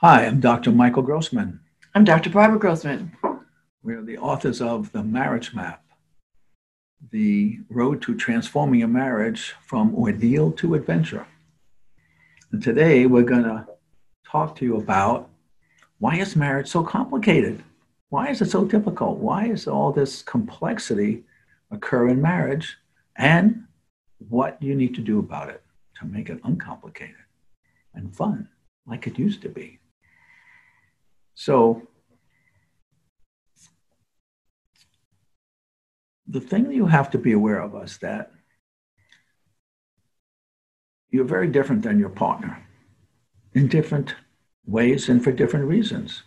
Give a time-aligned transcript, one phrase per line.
[0.00, 0.72] Hi, I'm Dr.
[0.72, 1.58] Michael Grossman.
[1.94, 2.28] I'm Dr.
[2.28, 3.12] Barbara Grossman.
[3.82, 5.82] We are the authors of The Marriage Map,
[7.10, 11.26] the road to transforming a marriage from ordeal to adventure.
[12.52, 13.66] And today we're going to
[14.30, 15.30] talk to you about
[15.98, 17.64] why is marriage so complicated?
[18.10, 19.16] Why is it so difficult?
[19.16, 21.24] Why is all this complexity
[21.70, 22.76] occur in marriage?
[23.16, 23.64] And
[24.18, 25.62] what you need to do about it
[26.00, 27.24] to make it uncomplicated
[27.94, 28.50] and fun
[28.86, 29.78] like it used to be.
[31.36, 31.86] So,
[36.26, 38.32] the thing that you have to be aware of is that
[41.10, 42.66] you're very different than your partner
[43.52, 44.14] in different
[44.64, 46.22] ways and for different reasons.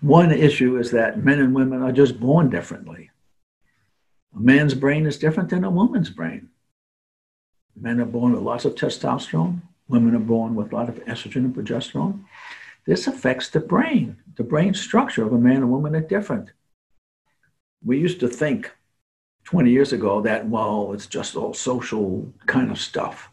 [0.00, 3.10] One issue is that men and women are just born differently.
[4.34, 6.48] A man's brain is different than a woman's brain.
[7.76, 11.44] Men are born with lots of testosterone, women are born with a lot of estrogen
[11.44, 12.24] and progesterone.
[12.86, 14.16] This affects the brain.
[14.36, 16.50] The brain structure of a man and woman are different.
[17.84, 18.72] We used to think
[19.44, 23.30] 20 years ago that, well, it's just all social kind of stuff,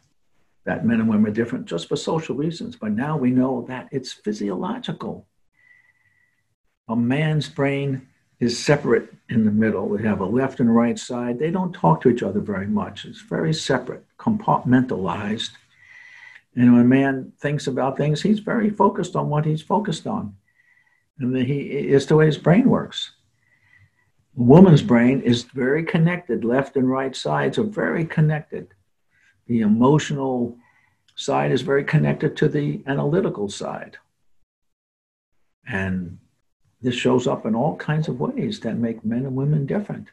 [0.66, 2.76] that men and women are different just for social reasons.
[2.76, 5.26] But now we know that it's physiological.
[6.88, 8.08] A man's brain
[8.40, 9.88] is separate in the middle.
[9.88, 11.40] We have a left and right side.
[11.40, 13.06] They don't talk to each other very much.
[13.06, 15.52] It's very separate, compartmentalized.
[16.56, 20.36] And when a man thinks about things, he's very focused on what he's focused on.
[21.20, 23.12] And he is the way his brain works.
[24.38, 26.44] A woman's brain is very connected.
[26.44, 28.73] Left and right sides are very connected.
[29.48, 30.58] The emotional
[31.16, 33.98] side is very connected to the analytical side.
[35.67, 36.17] And
[36.82, 40.08] this shows up in all kinds of ways that make men and women different.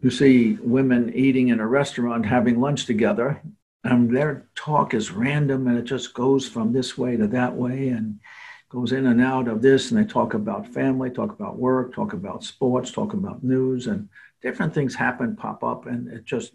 [0.00, 3.42] You see women eating in a restaurant, having lunch together,
[3.84, 7.88] and their talk is random and it just goes from this way to that way
[7.88, 8.20] and
[8.68, 9.90] goes in and out of this.
[9.90, 14.08] And they talk about family, talk about work, talk about sports, talk about news, and
[14.42, 16.52] different things happen, pop up, and it just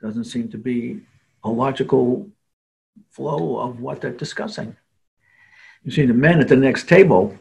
[0.00, 1.00] doesn't seem to be
[1.44, 2.28] a logical
[3.10, 4.76] flow of what they're discussing.
[5.84, 7.36] You see, the men at the next table,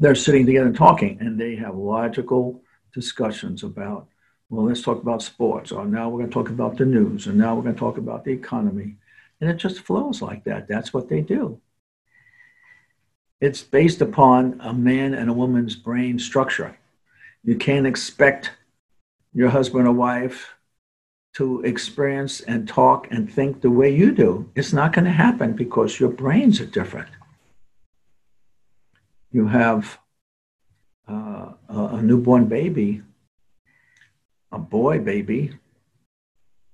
[0.00, 2.62] they're sitting together talking, and they have logical
[2.92, 4.08] discussions about
[4.54, 7.36] well, let's talk about sports, or now we're going to talk about the news, and
[7.36, 8.94] now we're going to talk about the economy.
[9.40, 10.68] And it just flows like that.
[10.68, 11.60] That's what they do.
[13.40, 16.78] It's based upon a man and a woman's brain structure.
[17.42, 18.52] You can't expect
[19.34, 20.54] your husband or wife
[21.34, 24.48] to experience and talk and think the way you do.
[24.54, 27.08] It's not going to happen because your brains are different.
[29.32, 29.98] You have
[31.08, 33.02] uh, a newborn baby
[34.54, 35.52] a boy baby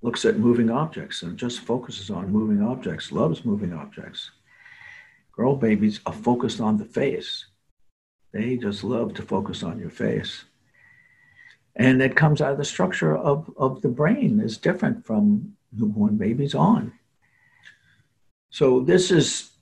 [0.02, 4.30] looks at moving objects and just focuses on moving objects, loves moving objects.
[5.32, 7.46] Girl babies are focused on the face.
[8.32, 10.44] They just love to focus on your face.
[11.76, 16.16] And it comes out of the structure of, of the brain is different from newborn
[16.16, 16.92] babies on.
[18.50, 19.52] So this is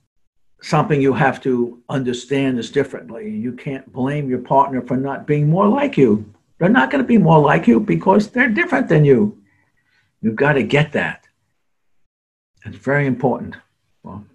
[0.61, 3.29] something you have to understand is differently.
[3.29, 7.07] You can't blame your partner for not being more like you they're not going to
[7.07, 9.41] be more like you because they're different than you.
[10.21, 11.25] You've got to get that.
[12.65, 13.55] It's very important.
[14.03, 14.25] Well,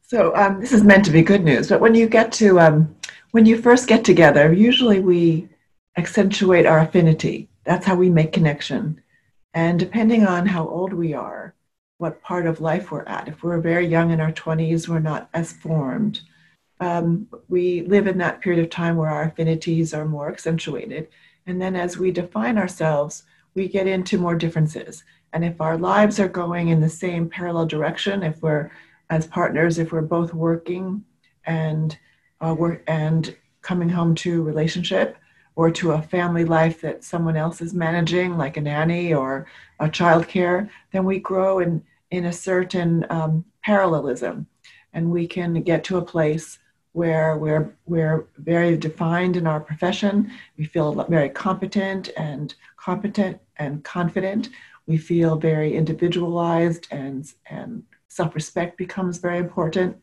[0.00, 2.94] so um, this is meant to be good news, but when you get to um,
[3.32, 5.48] when you first get together, usually we
[5.96, 7.48] accentuate our affinity.
[7.64, 9.00] That's how we make connection.
[9.52, 11.54] And depending on how old we are,
[11.98, 15.28] what part of life we're at, if we're very young in our 20s, we're not
[15.34, 16.20] as formed.
[16.78, 21.08] Um, we live in that period of time where our affinities are more accentuated.
[21.46, 25.04] And then as we define ourselves, we get into more differences.
[25.32, 28.70] And if our lives are going in the same parallel direction, if we're
[29.10, 31.04] as partners, if we're both working
[31.44, 31.96] and
[32.40, 35.16] uh, work and coming home to relationship
[35.54, 39.46] or to a family life that someone else is managing, like a nanny or
[39.80, 44.46] a childcare, then we grow in in a certain um, parallelism,
[44.92, 46.58] and we can get to a place
[46.96, 50.32] where we're, we're very defined in our profession.
[50.56, 54.48] We feel very competent and competent and confident.
[54.86, 59.98] We feel very individualized and, and self respect becomes very important.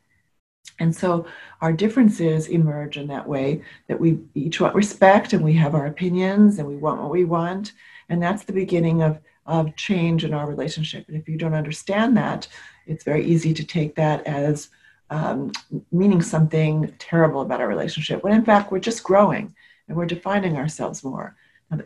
[0.80, 1.26] And so
[1.62, 5.88] our differences emerge in that way that we each want respect and we have our
[5.88, 7.72] opinions and we want what we want.
[8.10, 9.18] And that's the beginning of,
[9.48, 11.06] of change in our relationship.
[11.08, 12.48] And if you don't understand that,
[12.86, 14.70] it's very easy to take that as
[15.10, 15.52] um,
[15.92, 19.54] meaning something terrible about our relationship, when in fact we're just growing
[19.88, 21.36] and we're defining ourselves more.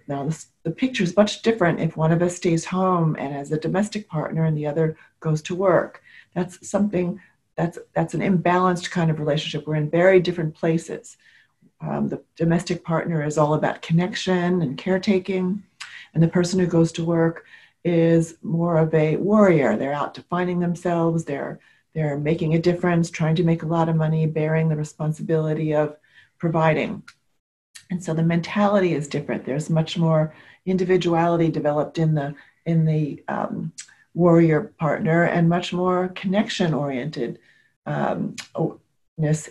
[0.08, 3.52] Now, this, the picture is much different if one of us stays home and has
[3.52, 6.02] a domestic partner and the other goes to work.
[6.34, 7.22] That's something
[7.56, 9.66] that's that's an imbalanced kind of relationship.
[9.66, 11.18] We're in very different places.
[11.81, 15.64] Um, the domestic partner is all about connection and caretaking,
[16.14, 17.46] and the person who goes to work
[17.84, 19.75] is more of a warrior.
[19.75, 21.25] They're out defining themselves.
[21.25, 21.60] They're
[21.97, 25.97] they're making a difference, trying to make a lot of money, bearing the responsibility of
[26.38, 27.01] providing.
[27.89, 29.45] And so the mentality is different.
[29.45, 30.31] There's much more
[30.67, 32.35] individuality developed in the
[32.67, 33.71] in the um,
[34.13, 37.39] warrior partner, and much more connection oriented
[37.88, 38.35] um,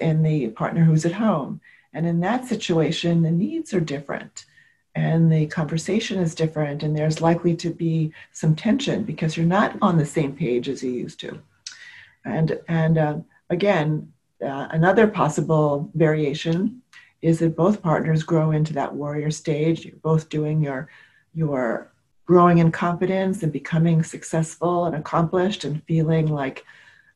[0.00, 1.60] in the partner who's at home.
[1.92, 4.44] And in that situation, the needs are different
[4.94, 9.76] and the conversation is different, and there's likely to be some tension because you're not
[9.82, 11.42] on the same page as you used to.
[12.26, 13.18] And, and uh,
[13.50, 14.12] again,
[14.44, 16.82] uh, another possible variation
[17.22, 19.84] is that both partners grow into that warrior stage.
[19.84, 20.88] You're both doing your,
[21.34, 21.92] your
[22.26, 26.64] growing in confidence and becoming successful and accomplished and feeling like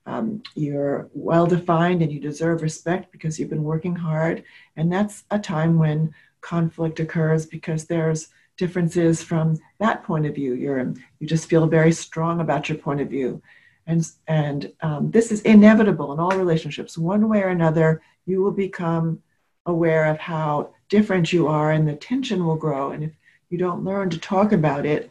[0.06, 4.44] um, you're well defined and you deserve respect because you've been working hard.
[4.76, 10.54] And that's a time when conflict occurs because there's differences from that point of view.
[10.54, 13.42] You're you just feel very strong about your point of view,
[13.86, 16.98] and and um, this is inevitable in all relationships.
[16.98, 19.22] One way or another, you will become
[19.66, 22.90] aware of how different you are, and the tension will grow.
[22.92, 23.12] And if
[23.48, 25.10] you don't learn to talk about it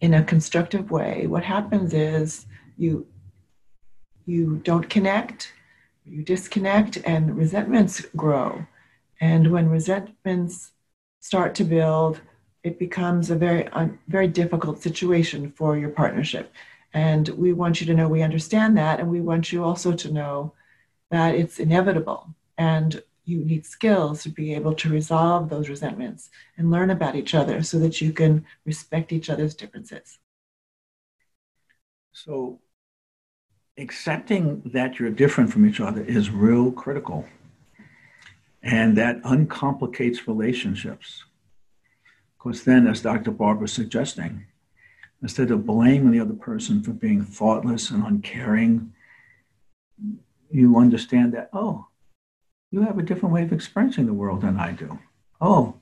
[0.00, 2.46] in a constructive way, what happens is
[2.76, 3.06] you
[4.26, 5.52] you don't connect,
[6.04, 8.66] you disconnect, and resentments grow
[9.22, 10.72] and when resentments
[11.20, 12.20] start to build,
[12.64, 13.68] it becomes a very,
[14.08, 16.52] very difficult situation for your partnership.
[16.94, 19.00] And we want you to know we understand that.
[19.00, 20.52] And we want you also to know
[21.10, 22.34] that it's inevitable.
[22.58, 27.34] And you need skills to be able to resolve those resentments and learn about each
[27.34, 30.18] other so that you can respect each other's differences.
[32.12, 32.60] So,
[33.78, 37.26] accepting that you're different from each other is real critical.
[38.62, 41.24] And that uncomplicates relationships.
[42.36, 43.30] Because then, as Dr.
[43.30, 44.46] Barbara is suggesting,
[45.22, 48.92] instead of blaming the other person for being thoughtless and uncaring,
[50.50, 51.86] you understand that, oh,
[52.70, 54.98] you have a different way of experiencing the world than I do.
[55.40, 55.76] Oh,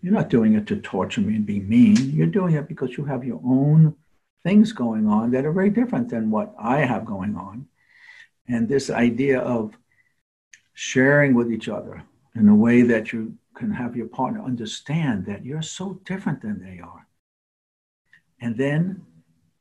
[0.00, 1.96] you're not doing it to torture me and be mean.
[2.12, 3.96] You're doing it because you have your own
[4.44, 7.66] things going on that are very different than what I have going on.
[8.48, 9.76] And this idea of
[10.74, 12.04] sharing with each other
[12.34, 16.62] in a way that you can have your partner understand that you're so different than
[16.62, 17.05] they are.
[18.40, 19.04] And then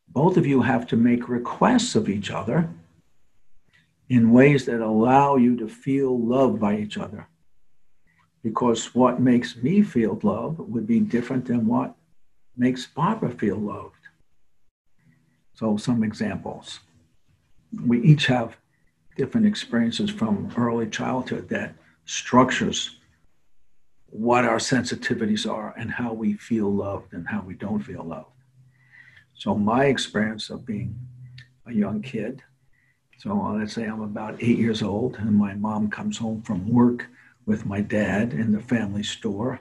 [0.07, 2.69] both of you have to make requests of each other
[4.09, 7.27] in ways that allow you to feel loved by each other.
[8.43, 11.95] Because what makes me feel loved would be different than what
[12.55, 13.95] makes Barbara feel loved.
[15.53, 16.81] So, some examples.
[17.85, 18.55] We each have
[19.17, 21.73] different experiences from early childhood that
[22.05, 22.97] structures
[24.07, 28.34] what our sensitivities are and how we feel loved and how we don't feel loved.
[29.35, 30.97] So, my experience of being
[31.65, 32.41] a young kid,
[33.17, 37.07] so let's say I'm about eight years old, and my mom comes home from work
[37.45, 39.59] with my dad in the family store.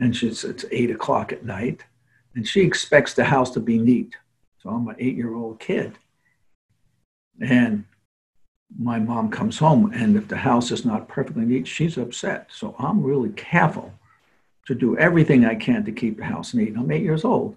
[0.00, 1.84] And she's, it's eight o'clock at night,
[2.34, 4.16] and she expects the house to be neat.
[4.62, 5.96] So, I'm an eight year old kid.
[7.40, 7.84] And
[8.76, 12.48] my mom comes home and if the house is not perfectly neat, she's upset.
[12.50, 13.92] So I'm really careful
[14.66, 16.74] to do everything I can to keep the house neat.
[16.76, 17.56] I'm eight years old.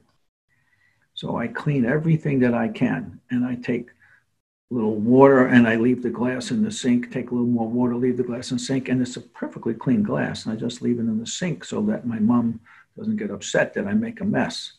[1.18, 5.76] So I clean everything that I can and I take a little water and I
[5.76, 8.58] leave the glass in the sink, take a little more water, leave the glass in
[8.58, 10.46] the sink, and it's a perfectly clean glass.
[10.46, 12.60] And I just leave it in the sink so that my mom
[12.96, 14.74] doesn't get upset that I make a mess.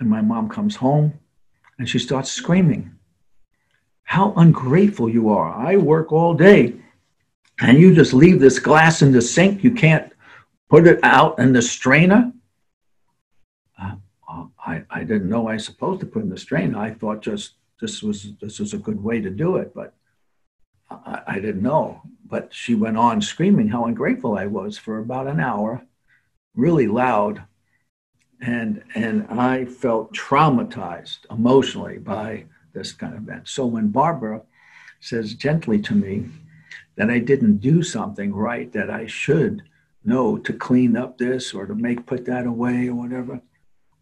[0.00, 1.14] And my mom comes home
[1.78, 2.90] and she starts screaming
[4.02, 5.54] how ungrateful you are.
[5.54, 6.74] I work all day
[7.60, 9.62] and you just leave this glass in the sink.
[9.62, 10.12] You can't
[10.68, 12.32] put it out in the strainer.
[14.64, 16.74] I, I didn't know I was supposed to put in the strain.
[16.74, 19.94] I thought just this was this was a good way to do it, but
[20.90, 22.02] I, I didn't know.
[22.24, 25.82] But she went on screaming how ungrateful I was for about an hour,
[26.54, 27.42] really loud.
[28.40, 33.48] and and I felt traumatized emotionally by this kind of event.
[33.48, 34.42] So when Barbara
[35.00, 36.26] says gently to me
[36.96, 39.62] that I didn't do something right that I should
[40.04, 43.40] know to clean up this or to make put that away or whatever,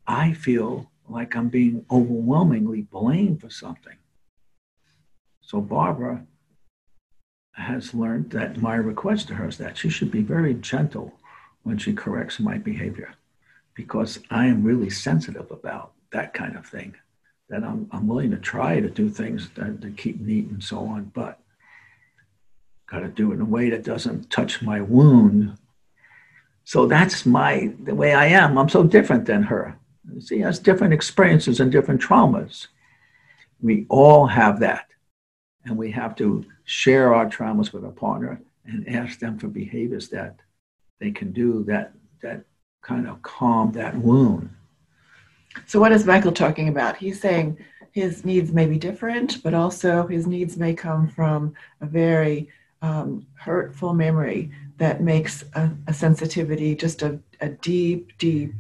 [0.07, 3.97] I feel like I'm being overwhelmingly blamed for something.
[5.41, 6.27] So Barbara
[7.53, 11.15] has learned that my request to her is that she should be very gentle
[11.63, 13.15] when she corrects my behavior
[13.75, 16.95] because I am really sensitive about that kind of thing.
[17.49, 21.11] That I'm, I'm willing to try to do things to keep neat and so on,
[21.15, 21.41] but
[22.87, 25.57] got to do it in a way that doesn't touch my wound.
[26.63, 28.57] So that's my the way I am.
[28.57, 29.80] I'm so different than her.
[30.27, 32.69] She has different experiences and different traumas.
[33.61, 34.87] We all have that,
[35.65, 40.09] and we have to share our traumas with a partner and ask them for behaviors
[40.09, 40.37] that
[41.01, 42.45] they can do that that
[42.83, 44.51] kind of calm that wound.
[45.67, 46.97] So what is Michael talking about?
[46.97, 47.59] He's saying
[47.93, 52.49] his needs may be different, but also his needs may come from a very
[52.83, 58.55] um, hurtful memory that makes a, a sensitivity just a, a deep, deep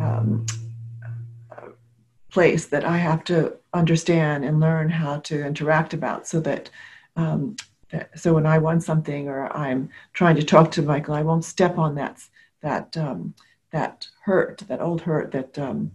[0.00, 0.46] um,
[2.38, 3.36] place that I have to
[3.72, 6.70] understand and learn how to interact about so that
[7.16, 7.56] um,
[8.14, 11.78] so when I want something or I'm trying to talk to Michael, I won't step
[11.78, 12.16] on that
[12.60, 13.34] that um,
[13.72, 15.90] that hurt, that old hurt that um,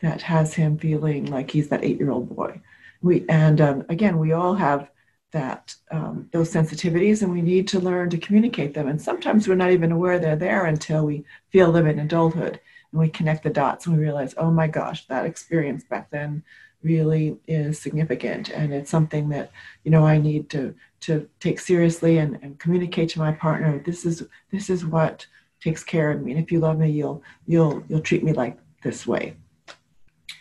[0.00, 2.60] that has him feeling like he's that eight-year-old boy.
[3.02, 4.90] We and um, again, we all have
[5.32, 8.86] that um, those sensitivities, and we need to learn to communicate them.
[8.86, 12.60] And sometimes we're not even aware they're there until we feel them in adulthood,
[12.92, 16.42] and we connect the dots, and we realize, oh my gosh, that experience back then
[16.82, 18.50] really is significant.
[18.50, 19.50] And it's something that
[19.84, 24.04] you know i need to to take seriously and, and communicate to my partner this
[24.04, 25.26] is this is what
[25.60, 26.32] takes care of me.
[26.32, 29.36] And if you love me you'll you'll you'll treat me like this way.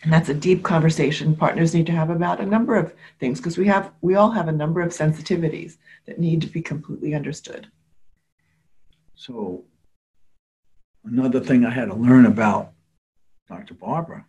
[0.03, 1.35] And that's a deep conversation.
[1.35, 4.47] Partners need to have about a number of things because we have we all have
[4.47, 7.67] a number of sensitivities that need to be completely understood.
[9.15, 9.65] So
[11.03, 12.71] another thing i had to learn about
[13.47, 14.25] dr barbara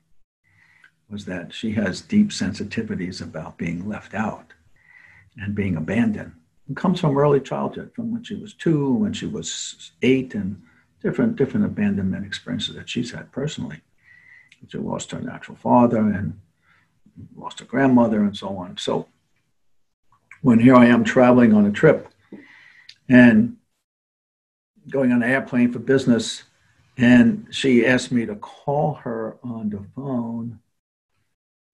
[1.11, 4.53] was that she has deep sensitivities about being left out
[5.37, 6.33] and being abandoned.
[6.69, 10.63] It comes from early childhood, from when she was two, when she was eight, and
[11.03, 13.81] different different abandonment experiences that she's had personally.
[14.69, 16.39] She lost her natural father and
[17.35, 18.77] lost her grandmother and so on.
[18.77, 19.09] So
[20.43, 22.09] when here I am traveling on a trip
[23.09, 23.57] and
[24.89, 26.45] going on an airplane for business,
[27.01, 30.61] and she asked me to call her on the phone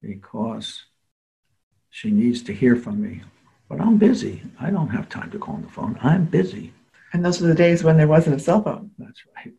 [0.00, 0.85] because
[1.90, 3.23] she needs to hear from me.
[3.68, 4.42] But I'm busy.
[4.61, 5.99] I don't have time to call on the phone.
[6.00, 6.73] I'm busy.
[7.12, 8.92] And those were the days when there wasn't a cell phone.
[8.99, 9.52] That's right.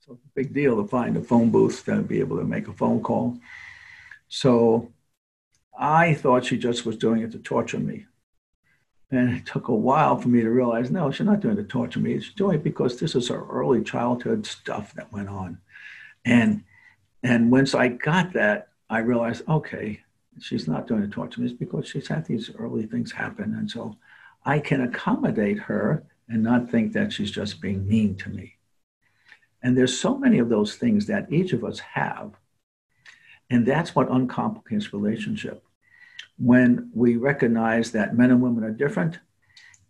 [0.00, 2.68] So it's a big deal to find a phone booth to be able to make
[2.68, 3.38] a phone call.
[4.28, 4.92] So
[5.78, 8.04] I thought she just was doing it to torture me.
[9.10, 11.68] And it took a while for me to realize no, she's not doing it to
[11.68, 12.18] torture me.
[12.18, 15.58] She's doing it because this is her early childhood stuff that went on.
[16.24, 16.64] And
[17.22, 20.00] and once I got that, I realized, okay,
[20.40, 21.46] she's not doing it to torture me.
[21.48, 23.54] It's because she's had these early things happen.
[23.54, 23.96] And so
[24.44, 28.54] I can accommodate her and not think that she's just being mean to me.
[29.62, 32.32] And there's so many of those things that each of us have.
[33.50, 35.64] And that's what uncomplicates relationship.
[36.38, 39.18] When we recognize that men and women are different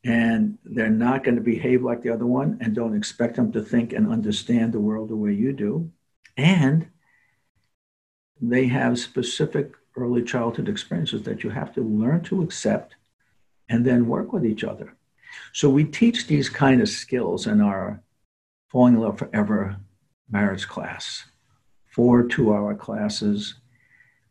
[0.04, 3.62] and they're not going to behave like the other one and don't expect them to
[3.62, 5.90] think and understand the world the way you do.
[6.36, 6.88] And
[8.40, 12.94] they have specific early childhood experiences that you have to learn to accept
[13.68, 14.94] and then work with each other.
[15.52, 18.02] So we teach these kind of skills in our
[18.68, 19.76] Falling in Love Forever
[20.30, 21.24] marriage class.
[21.86, 23.54] Four two hour classes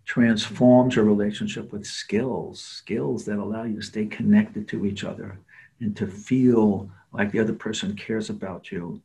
[0.05, 5.39] transforms your relationship with skills, skills that allow you to stay connected to each other
[5.79, 9.01] and to feel like the other person cares about you.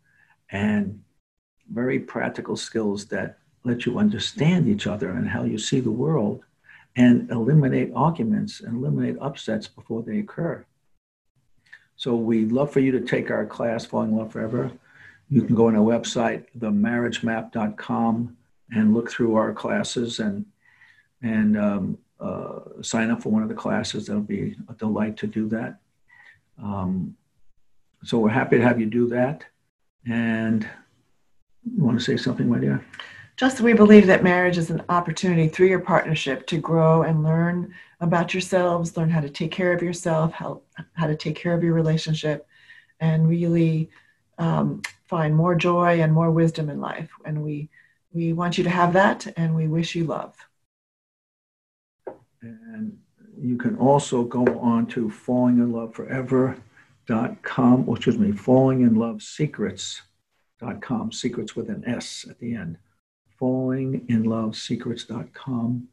[0.50, 1.02] And
[1.72, 6.42] very practical skills that let you understand each other and how you see the world
[6.96, 10.64] and eliminate arguments and eliminate upsets before they occur.
[11.96, 14.72] So we'd love for you to take our class, Falling in Love Forever.
[15.28, 18.36] You can go on our website, themarriagemap.com,
[18.72, 20.44] and look through our classes and
[21.22, 24.06] and um, uh, sign up for one of the classes.
[24.06, 25.80] That'll be a delight to do that.
[26.62, 27.16] Um,
[28.04, 29.44] so we're happy to have you do that.
[30.06, 30.68] And
[31.64, 32.84] you want to say something, my dear?
[33.36, 37.74] Just we believe that marriage is an opportunity through your partnership to grow and learn
[38.00, 40.60] about yourselves, learn how to take care of yourself, how,
[40.92, 42.46] how to take care of your relationship,
[43.00, 43.88] and really
[44.38, 47.10] um, find more joy and more wisdom in life.
[47.24, 47.68] And we
[48.12, 50.34] we want you to have that and we wish you love.
[52.42, 52.98] And
[53.38, 61.84] you can also go on to fallinginloveforever.com, or oh, excuse me, fallinginlovesecrets.com, secrets with an
[61.86, 62.78] S at the end.
[63.40, 65.88] Fallinginlovesecrets.com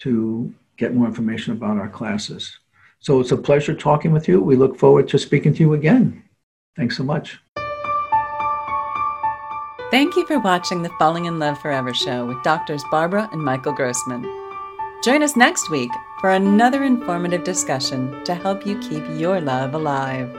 [0.00, 2.58] to get more information about our classes.
[3.00, 4.40] So it's a pleasure talking with you.
[4.40, 6.22] We look forward to speaking to you again.
[6.76, 7.38] Thanks so much.
[9.90, 13.72] Thank you for watching the Falling in Love Forever show with doctors Barbara and Michael
[13.72, 14.43] Grossman.
[15.04, 20.32] Join us next week for another informative discussion to help you keep your love alive.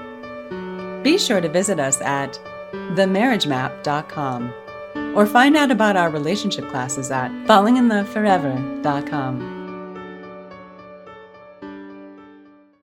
[1.03, 2.39] Be sure to visit us at
[2.73, 4.51] themarriagemap.com
[5.15, 9.54] or find out about our relationship classes at fallinginloveforever.com.